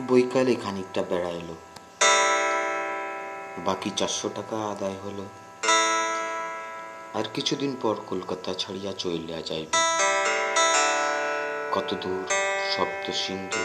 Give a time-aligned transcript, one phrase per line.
[0.00, 1.54] বৈকালে খানিকটা বেড়া এলো
[3.58, 5.24] বাকি চারশো টাকা আদায় হলো।
[7.14, 9.78] আর কিছুদিন পর কলকাতা ছাড়িয়া চলিয়া যাইবে।
[11.72, 12.26] কত দূর
[12.76, 13.64] সপ্ত সিন্ধু,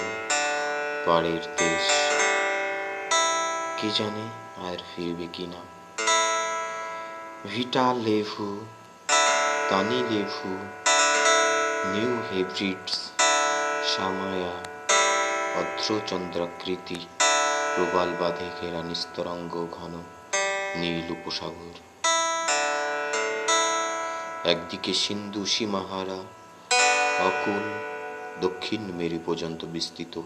[1.05, 1.87] পাড়ের দেশ।
[3.81, 4.25] কে জানে
[4.69, 5.61] আর ফিরবে কিনা
[7.47, 8.65] ভিটা লেভু,
[9.69, 10.49] তানি লেভু,
[11.93, 13.11] নিউ হেব্রিডস
[13.95, 14.68] সামায়া
[15.55, 16.95] অদ্রচন্দ্রাকৃতি
[17.75, 20.03] প্রবাল বাঁধে ঘেরা নিস্তরঙ্গ ঘন
[20.75, 21.73] নীল উপসাগর।
[24.49, 26.19] একদিকে সিন্ধু সীমাহারা,
[27.23, 27.63] অকুল
[28.41, 30.21] দক্ষিণ মেরু পর্যন্ত বিস্তৃত।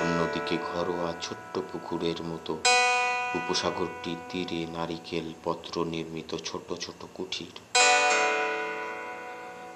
[0.00, 2.58] অন্যদিকে ঘরোয়া ছোট্ট পুকুরের মতো
[3.34, 7.82] উপসাগরটি তীরে নারিকেল পত্র নির্মিত ছোট ছোট কুঠির।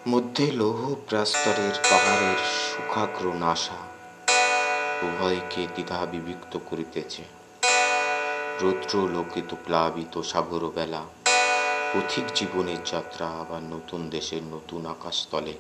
[0.09, 3.96] মধ্যে লৌহ প্রাস্তরের পাহাড়ের সুখাগ্র নাশা।
[5.03, 7.23] উভয়কে দ্বিধা বিভক্ত করিতেছে।
[8.61, 11.03] রৌদ্র লোকিত প্লাবিত সাগর বেলা
[11.93, 15.55] পথিক জীবনের যাত্রা আবার নতুন দেশের নতুন আকাশতলে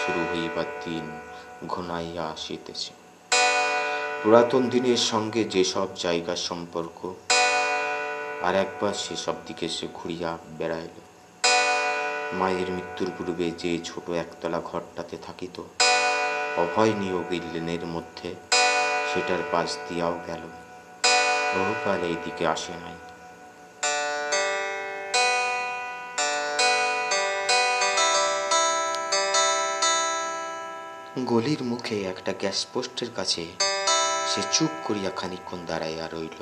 [0.00, 1.04] শুরু হইবার দিন
[1.66, 2.92] ঘনাইয়া আসিতেছে।
[4.22, 7.14] পুরাতন দিনের সঙ্গে যেসব জায়গার সম্পর্ক,
[8.42, 10.96] আর একবার সেসব দিকে সে ঘুরিয়া বেড়াইল।
[12.32, 15.62] মায়ের মৃত্যুর পূর্বে যে ছোট একতলা ঘরটাতে থাকিত,
[16.56, 18.34] অভয় নিয়োগের লেনের মধ্যে
[19.14, 20.42] সেটার পাশ দিয়াও গেল।
[21.54, 22.96] বহুকাল এই দিকে আসে নাই।
[31.24, 33.46] গলির মুখে একটা গ্যাস পোস্টের কাছে
[34.30, 36.38] সে চুপ করিয়া খানিক্ষণ দাঁড়াইয়া রইল।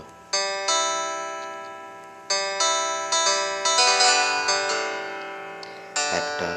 [6.21, 6.49] একটা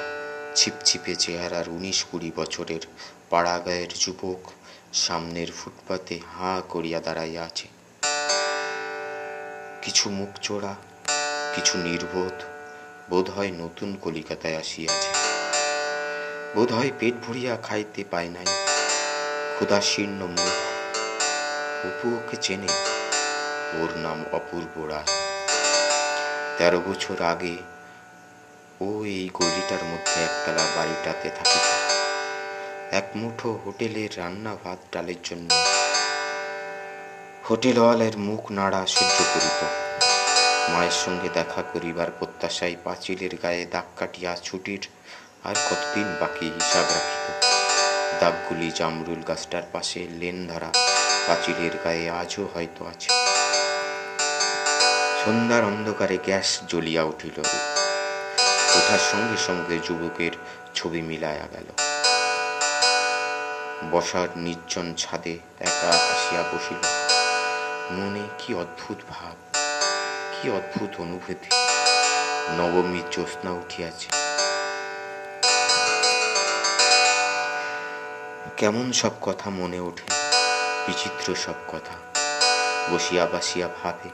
[0.55, 2.83] ছিপছিপে চেহারার উনিশ কুড়ি বছরের
[3.29, 4.41] পাড়াগায়ের যুবক
[4.93, 7.67] সামনের ফুটপাতে হাঁ করিয়া দাঁড়াইয়া আছে।
[9.81, 10.75] কিছু মুখ চোরা
[11.55, 12.43] কিছু নির্বোধ
[13.09, 15.09] বোধ হয় নতুন কলিকাতায় আসিয়াছে।
[16.55, 18.45] বোধ হয় পেট ভরিয়া খাইতে পায় নাই।
[19.55, 20.55] ক্ষুধাশীর্ণ মুখ
[21.85, 22.67] অপু ওকে চেনে
[23.81, 25.05] ওর নাম অপূর্ব রায়
[26.57, 27.57] তেরো বছর আগে
[28.81, 32.00] ও এই গলিটার মধ্যে একতলা বাড়িটাতে থাকিত।
[32.91, 35.49] এক মুঠো হোটেলের রান্না ভাত ডালের জন্য।
[37.49, 39.61] হোটেলওয়ালের মুখ নাড়া সহ্য করিত
[40.71, 44.87] মায়ের সঙ্গে দেখা করিবার প্রত্যাশায় পাঁচিলের গায়ে দাগ কাটিয়া ছুটির
[45.43, 47.45] আর কতদিন বাকি হিসাব রাখিত
[48.19, 50.69] দাগগুলি জামরুল গাছটার পাশে লেন ধরা,
[51.27, 53.09] পাঁচিলের গায়ে আজও হয়তো আছে।
[55.25, 57.39] সন্ধ্যার অন্ধকারে গ্যাস জ্বলিয়া উঠিল।
[58.77, 60.31] ওঠার সঙ্গে সঙ্গে যুবকের
[60.75, 61.90] ছবি মিলায়া গেল।
[63.89, 66.81] বসার নির্জন ছাদে একা আসিয়া বসিল।
[67.91, 69.57] মনে কি অদ্ভুত ভাব,
[70.33, 71.49] কি অদ্ভুত অনুভূতি।
[72.57, 74.07] নবমীর জ্যোৎস্না উঠিয়াছে।
[78.57, 80.07] কেমন সব কথা মনে ওঠে,
[80.87, 81.95] বিচিত্র সব কথা
[82.91, 84.09] বসিয়া বাসিয়া ভাবে।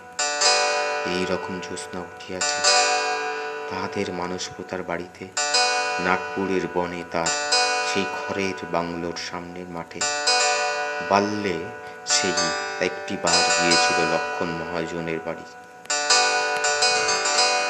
[1.11, 2.57] এই রকম জ্যোৎস্না উঠিয়াছে
[3.69, 5.27] তাহাদের মানসপতার বাড়িতে,
[5.99, 7.46] নাগপুরের বনে তার
[7.93, 9.99] সেই ঘরের বাংলোর সামনের মাঠে।
[11.09, 11.57] বাল্যে
[12.05, 12.33] সেই
[12.85, 15.45] একটি বার গিয়েছিল লক্ষণ মহাজনের বাড়ি।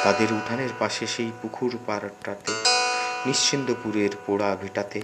[0.04, 2.52] তাদের উঠানের পাশে সেই পুকুর পাড়টাতে,
[3.26, 5.02] নিশ্চিন্দপুরের পোড়া ভিটাতে,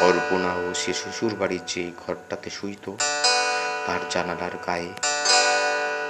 [0.00, 2.90] অর্পণা ও সে শ্বশুর বাড়ির যে ঘরটাতে শুইত,
[3.86, 4.92] তার জানালার গায়ে।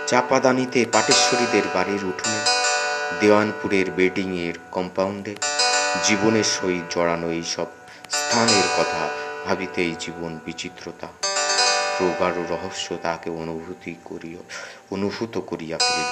[0.06, 2.40] চাপাদানিতে পাটেশ্বরীদের বাড়ির উঠোনে,
[3.20, 5.34] দেওয়ানপুরের বেডিংয়ের কম্পাউন্ডে,
[6.04, 7.66] জীবনের সহিত জড়ানো এইসব
[8.32, 9.02] স্থানের কথা
[9.46, 11.08] ভাবিতেই জীবন বিচিত্রতা।
[11.98, 14.40] প্রগাঢ় রহস্য তাকে অনুভূতি করিয়া,
[14.90, 16.10] অনুভূত করিয়া ফেলিল।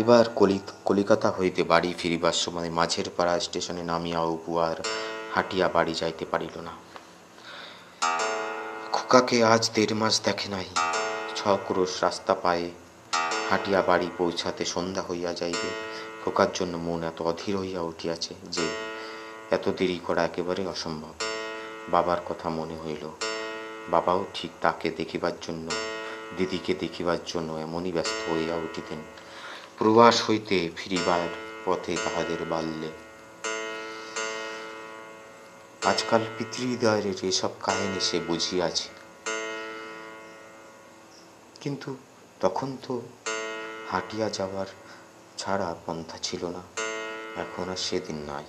[0.00, 4.76] এবার কলি, কলিকাতা হইতে বাড়ি ফিরিবার সময় মাঝের পাড়া স্টেশনে নামিয়া অপু আর
[5.34, 6.74] হাঁটিয়া বাড়ি যাইতে পারিল না।
[9.04, 10.68] খোকাকে আজ দেড় মাস দেখে নাই।
[11.36, 12.70] ছ ক্রোশ রাস্তা পায়ে
[13.50, 15.70] হাঁটিয়া বাড়ি পৌঁছাতে সন্ধ্যা হইয়া যাইবে।
[16.22, 18.66] খোকার জন্য মন এত অধীর হইয়া উঠিয়াছে যে
[19.50, 21.14] এত দেরি করা একেবারে অসম্ভব।
[21.88, 23.04] বাবার কথা মনে হইল,
[23.90, 25.66] বাবাও ঠিক তাকে দেখিবার জন্য,
[26.36, 29.00] দিদিকে দেখিবার জন্য এমনই ব্যস্ত হইয়া উঠিতেন।
[29.78, 31.28] প্রবাস হইতে ফিরিবার
[31.64, 32.90] পথে তাহাদের বাল্যে।
[35.92, 38.93] আজকাল পিতৃহৃদয়ের এসব কাহিনী সে বুঝিয়াছে।
[41.64, 41.96] কিন্তু
[42.40, 43.02] তখন তো
[43.90, 44.66] হাঁটিয়া যাওয়ার
[45.38, 46.62] ছাড়া পন্থা ছিল না।
[47.36, 48.44] এখন আর সেদিন নাই।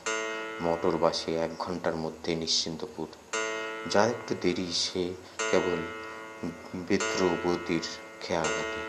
[0.61, 3.07] মোটর বাসে এক ঘণ্টার মধ্যে নিশ্চিন্তপুর
[3.89, 5.13] যার একটু দেরি, সে
[5.51, 5.81] কেবল
[6.73, 7.81] বিদ্রোবতীর
[8.21, 8.83] খেয়াল রাখে।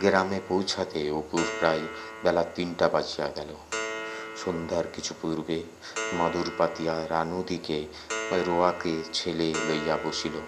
[0.00, 1.80] গ্রামে পৌঁছাতে অপুর প্রায়
[2.22, 3.54] বেলা তিনটা বাজিয়া গেল।
[4.44, 5.62] সন্ধ্যার কিছু পূর্বে
[6.12, 7.86] মাদুর পাতিয়া রানুদিকে
[8.46, 10.40] রোয়াকে ছেলে লইয়া বসিল।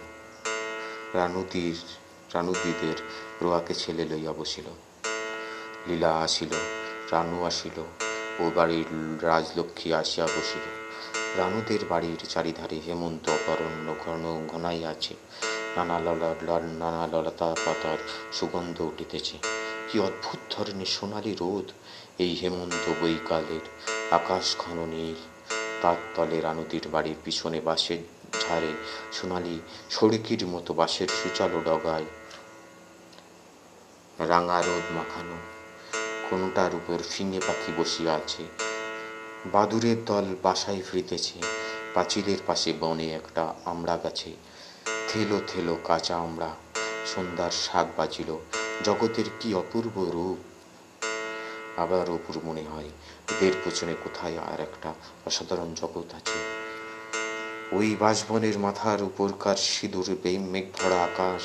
[1.14, 2.94] রানুদির রানুদিদের
[3.42, 4.64] রোয়াকে ছেলে লইয়া বসিল।
[5.88, 6.48] লীলা আসিল,
[7.10, 7.80] রানু আসিল
[8.40, 10.66] ও বাড়ির রাজলক্ষ্মী আসিয়া বসিল।
[11.36, 15.14] রানুদের বাড়ির চারিধারে হেমন্ত, অরণ্য ঘন ঘনাই আছে।
[15.76, 17.98] নানা ললা নানা ললতা পাতার
[18.32, 19.38] সুগন্ধ উঠিতেছে।
[19.88, 21.70] কি অদ্ভুত ধরনের সোনালি রোদ
[22.18, 23.64] এই হেমন্ত বৈকালের।
[24.10, 25.14] আকাশ ঘন নীল,
[25.82, 27.98] তার তলে রানুদির বাড়ির পিছনে বাঁশের
[28.48, 28.72] ঝাড়ে
[29.12, 29.60] সোনালি
[29.90, 32.04] সড়কির মতো বাঁশের সুচালো ডগায়।
[34.18, 35.36] রাঙা রোদ মাখানো
[36.30, 38.44] কোনটার উপর ফিঙে পাখি বসিয়া আছে।
[39.46, 41.38] বাদুরের দল বাসায় ফিরিতেছে,
[41.94, 44.32] পাঁচিলের পাশে বনে একটা আমড়া গাছে।
[45.08, 46.50] থেলো থেলো কাঁচা আমড়া,
[47.06, 48.30] সন্ধ্যার শাক বাজিল,
[48.84, 50.38] জগতের কি অপূর্ব রূপ?
[51.80, 52.90] আবার অপুর মনে হয়
[53.32, 54.94] এদের পেছনে কোথায় আর একটা
[55.26, 56.47] অসাধারণ জগৎ আছে।
[57.76, 60.08] ওই বাসবনের মাথার উপরকার সিঁদুর
[60.52, 61.42] মেঘ ধরা আকাশ।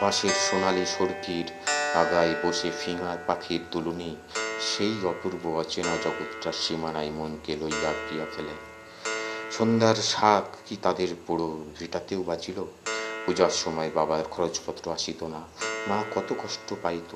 [0.00, 1.48] বাঁশের সোনালি সড়কির
[2.02, 4.16] আগায় বসে ফিঙার পাখির তুলনি
[4.68, 8.54] সেই অপূর্ব অচেনা জগৎটার সীমানায় মনকে লইয়া প্রিয়া ফেলে।
[9.56, 11.46] সন্ধ্যার শাক কি তাদের পুরো
[11.78, 12.58] ভিটাতেও বাঁচিল
[13.24, 15.40] পূজার সময় বাবার খরচপত্র আসিত না।
[15.88, 17.12] মা কত কষ্ট পাইত,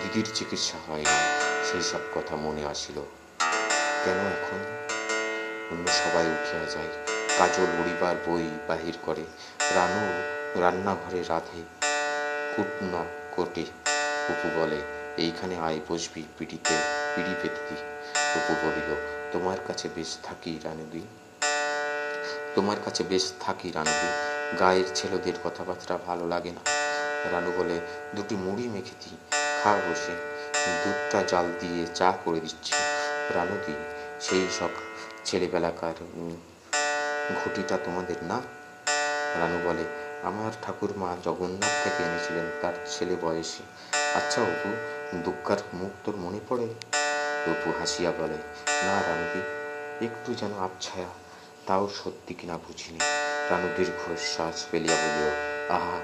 [0.00, 1.16] দিদির চিকিৎসা হয় না,
[1.68, 2.98] সেই সব কথা মনে আসিল।
[4.04, 4.81] কেন এখন?
[5.72, 6.92] অন্য সবাই উঠিয়া যায়,
[7.38, 9.24] কাজল উড়িবার বই বাহির করে।
[9.76, 10.02] রানু
[10.62, 11.60] রান্নাঘরে রাধে,
[12.54, 13.02] কুটনা
[13.34, 13.64] কোটে
[14.30, 14.80] অপু বলে,
[15.24, 16.74] এইখানে আয়, বসবি পিড়িতে,
[17.12, 17.76] পিড়ি পেতে
[18.36, 18.90] অপু বলিল,
[19.32, 21.02] তোমার কাছে বেশ থাকি রানুদি
[22.54, 24.08] তোমার কাছে বেশ থাকি রানুদি
[24.60, 26.62] গায়ের ছেলেদের কথাবার্তা ভালো লাগে না।
[27.32, 27.76] রানু বলে,
[28.16, 29.16] দুটি মুড়ি মেখে দিই
[29.60, 30.14] খা বসে।
[30.82, 32.72] দুধটা জাল দিয়ে চা করে দিচ্ছি।
[33.36, 33.74] রানুদি
[34.26, 34.72] সেই সব
[35.24, 35.98] ছেলেবেলাকার
[37.44, 38.40] ঘটিটা তোমাদের না?
[39.40, 39.84] রানু বলে,
[40.22, 43.62] আমার ঠাকুরমা জগন্নাথ থেকে এনেছিলেন, তার ছেলে বয়সে।
[44.14, 44.70] আচ্ছা অপু,
[45.16, 46.66] দুঃখার মুখ তোর মনে পড়ে?
[47.52, 48.38] অপু হাসিয়া বলে,
[48.86, 49.42] না রানুদি,
[50.04, 51.10] একটু যেন আবছায়া,
[51.66, 52.98] তাও সত্যি কিনা বুঝিনি।
[53.50, 54.00] রানু দীর্ঘ
[54.34, 55.30] শ্বাস ফেলিয়া বলিল,
[55.70, 55.98] আহা,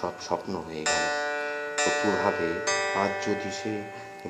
[0.00, 1.04] সব স্বপ্ন হয়ে গেল।
[1.88, 2.48] অপু ভাবে,
[3.02, 3.72] আজ যদি সে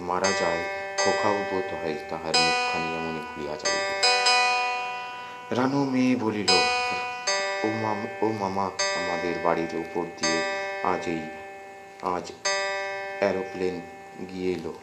[0.01, 0.63] মারা যায়,
[0.99, 3.94] খোকাও বোধ হয় তাহার মুখখানি এমনই ভুলিয়া যাইবে।
[5.51, 6.49] রানু মেয়ে বলিল,
[7.65, 10.41] ও মামা ও মামা, আমাদের বাড়ির উপর দিয়ে
[10.85, 11.23] আজ এই,
[12.03, 12.33] আজ
[13.19, 13.81] অ্যারোপ্লেন
[14.31, 14.75] গিয়ে এলো।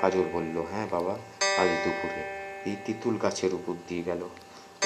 [0.00, 1.18] কাজল বলল হ্যাঁ বাবা,
[1.58, 2.22] আজ দুপুরে
[2.66, 4.22] এই তিতুল গাছের উপর দিয়ে গেল।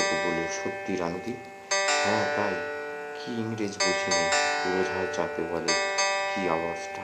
[0.01, 1.35] অপু বলল, সত্যি রানুদি?
[2.05, 2.55] হ্যাঁ তাই।
[3.17, 4.25] কি ইংরেজ বুঝিনি
[4.67, 5.73] উড়োঝাড় চাপে বলে,
[6.35, 7.03] কি অবস্থা।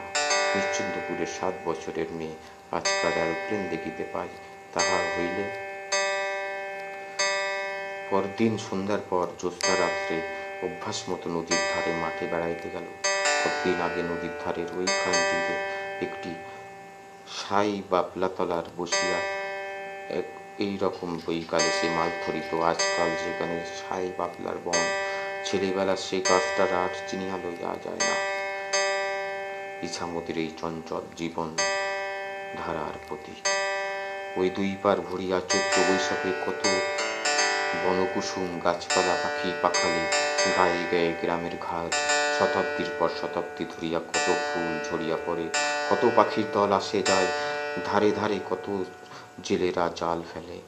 [0.55, 2.35] নিশ্চিন্তপুরের সাত বছরের মেয়ে
[2.73, 4.29] আজকাল অ্যারোপ্লেন দেখিতে পাই
[4.75, 5.66] তাহা হইলে
[8.11, 10.16] পরদিন সন্ধ্যার পর জ্যোৎস্না রাত্রে
[10.62, 12.87] অভ্যাস মতো নদীর ধারে মাঠে বেড়াইতে গেল।
[13.42, 15.54] কতদিন আগে নদীর ধারের ওইখানটিতে
[16.07, 16.31] একটি
[17.38, 19.19] সাই বা প্লাতলার বসিয়া
[20.09, 20.25] এক
[20.59, 24.83] এই রকম বৈকালে সে মাল ধরিত। আজকাল যেখানে সাই বাপলার বন,
[25.45, 28.14] ছেলেবেলা সে গাছটার আর চিনিয়া লইয়া যায় না।
[29.83, 31.57] ইছামতির এই চঞ্চল জীবন
[32.57, 33.40] ধারার প্রতীক।
[34.37, 36.62] ওই দুই পার ভরিয়া চৈত্র বৈশাখে কত
[37.85, 40.04] বনকুসুম, গাছপালা, পাখি, পাখালি,
[40.56, 41.90] গায়ে গায়ে গ্রামের ঘাট,
[42.37, 45.46] শতাব্দীর পর শতাব্দী ধরিয়া কত ফুল ঝরিয়া পড়ে,
[45.90, 47.28] কত পাখির দল আসে যায়,
[47.85, 48.66] ধারে ধারে কত
[49.44, 50.58] জেলেরা জাল ফেলে।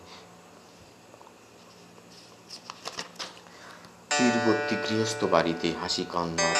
[4.15, 6.51] তীরবর্তী গৃহস্থ বাড়িতে হাসি কান্না,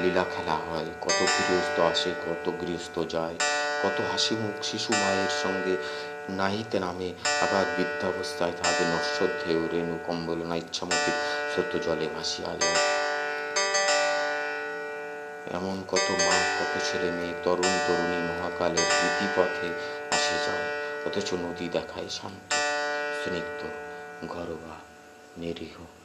[0.00, 3.36] লীলা খেলা হয়, কত গৃহস্থ আসে, কত গৃহস্থ যায়,
[3.82, 5.74] কত হাসি মুখ শিশু মায়ের সঙ্গে
[6.30, 11.16] নাহিতে নামে আবার বৃদ্ধাবস্থায় তাহাদের নশ্বর ঢেউ, রেণু, কম্বল না ইচ্ছামতির
[11.56, 12.80] সত্য জলে ভাসিয়া যায়।
[15.54, 19.68] এমন কত মা, কত ছেলে মেয়ে তরুণ তরুণী মহাকালের রীতিপথে
[20.10, 20.66] আসে যায়,
[21.06, 22.54] অথচ নদী দেখায় শান্ত,
[23.22, 23.60] স্নিগ্ধ
[24.28, 24.76] ঘরোয়া
[25.36, 25.97] নিরীহ।